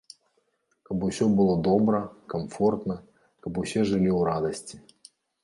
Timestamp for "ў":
4.17-4.33